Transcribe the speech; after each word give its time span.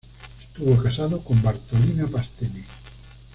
Estuvo 0.47 0.81
casado 0.81 1.23
con 1.23 1.39
Bartolina 1.43 2.07
Pastene. 2.07 2.65